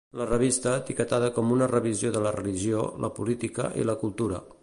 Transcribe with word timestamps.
La 0.19 0.25
revista, 0.27 0.71
etiquetada 0.79 1.27
com 1.35 1.51
"Una 1.57 1.67
revisió 1.73 2.11
de 2.17 2.25
la 2.27 2.33
religió, 2.37 2.81
la 3.05 3.13
política 3.21 3.71
i 3.83 3.89
la 3.91 3.99
cultura". 4.05 4.45